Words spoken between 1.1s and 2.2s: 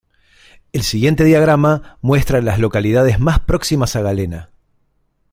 diagrama